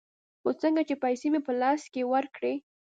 [0.41, 2.53] خو څنگه چې پيسې مې په لاس کښې ورکړې.